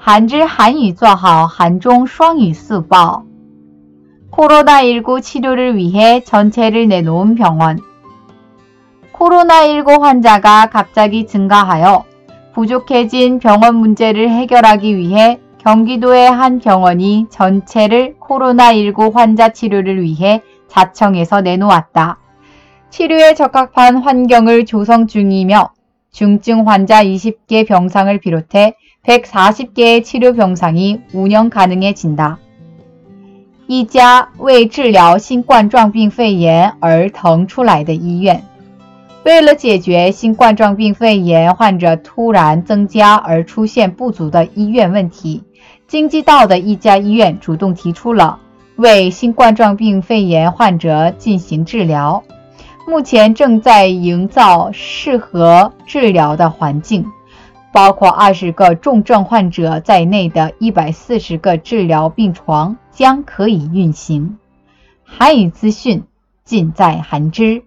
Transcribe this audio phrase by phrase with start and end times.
[0.00, 3.24] 한지 한유 做好한중双语速报
[4.30, 7.80] 코로나19 치료를 위해 전체를 내놓은 병원.
[9.12, 12.04] 코로나19 환자가 갑자기 증가하여
[12.52, 22.18] 부족해진 병원 문제를 해결하기 위해 경기도의 한 병원이 전체를 코로나19 환자 치료를 위해 자청해서 내놓았다.
[22.90, 25.70] 치료에 적합한 환경을 조성 중이며
[26.12, 28.74] 중증 환자 20개 병상을 비롯해
[29.04, 32.38] 140개의 치료 병상이 운영 가능해진다.
[33.68, 38.42] 一家为治疗新冠状病肺炎而腾出来的医院，
[39.24, 45.42] 为了解决新冠状病肺炎患者突然增加而出现不足的医院问题，
[45.88, 48.38] 京畿道的一家医院主动提出了
[48.76, 52.22] 为新冠状病肺炎患者进行治疗，
[52.87, 57.05] 目前正在营造适合治疗的环境，
[57.71, 64.37] 包括二十个重症患者在内的一百四十个治疗病床将可以运行。
[65.03, 66.03] 韩语资讯
[66.43, 67.63] 尽在韩知。